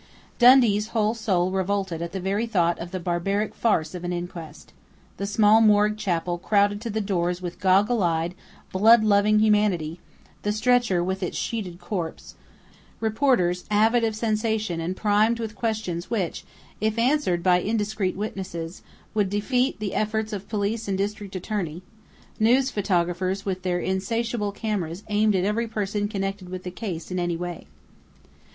Dundee's 0.39 0.87
whole 0.87 1.13
soul 1.13 1.51
revolted 1.51 2.01
at 2.01 2.11
the 2.11 2.19
very 2.19 2.47
thought 2.47 2.79
of 2.79 2.89
the 2.89 2.99
barbaric 2.99 3.53
farce 3.53 3.93
of 3.93 4.03
an 4.03 4.11
inquest 4.11 4.73
the 5.17 5.27
small 5.27 5.61
morgue 5.61 5.95
chapel 5.95 6.39
crowded 6.39 6.81
to 6.81 6.89
the 6.89 6.99
doors 7.01 7.39
with 7.39 7.59
goggle 7.59 8.01
eyed, 8.01 8.33
blood 8.71 9.03
loving 9.03 9.37
humanity; 9.37 9.99
the 10.41 10.51
stretcher 10.51 11.03
with 11.03 11.21
its 11.21 11.37
sheeted 11.37 11.79
corpse; 11.79 12.33
reporters 12.99 13.65
avid 13.69 14.03
of 14.03 14.15
sensation 14.15 14.81
and 14.81 14.97
primed 14.97 15.39
with 15.39 15.53
questions 15.55 16.09
which, 16.09 16.45
if 16.79 16.97
answered 16.97 17.43
by 17.43 17.61
indiscreet 17.61 18.15
witnesses, 18.15 18.81
would 19.13 19.29
defeat 19.29 19.79
the 19.79 19.93
efforts 19.93 20.33
of 20.33 20.49
police 20.49 20.87
and 20.87 20.97
district 20.97 21.35
attorney; 21.35 21.83
news 22.39 22.71
photographers 22.71 23.45
with 23.45 23.61
their 23.61 23.77
insatiable 23.77 24.51
cameras 24.51 25.03
aimed 25.09 25.35
at 25.35 25.45
every 25.45 25.67
person 25.67 26.07
connected 26.07 26.49
with 26.49 26.63
the 26.63 26.71
case 26.71 27.11
in 27.11 27.19
any 27.19 27.37
way. 27.37 27.67